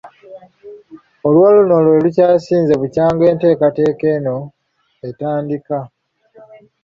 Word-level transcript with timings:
Oluwalo 1.25 1.55
luno 1.57 1.77
lwe 1.85 1.97
lukyasinze 2.03 2.73
bukyanga 2.81 3.23
enteekateeka 3.31 4.05
eno 4.15 4.37
etandika. 5.07 5.77